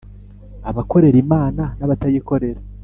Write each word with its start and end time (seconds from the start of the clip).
abakorera 0.69 1.17
Imana 1.23 1.63
n’abatayikorera. 1.77 2.59